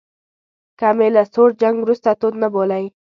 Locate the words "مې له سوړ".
0.97-1.49